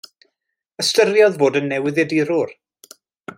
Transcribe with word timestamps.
Ystyriodd 0.83 1.37
fod 1.43 1.59
yn 1.61 1.69
newyddiadurwr. 1.73 2.57